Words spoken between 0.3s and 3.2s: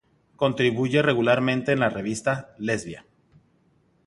Contribuye regularmente en la revista "Lesbia".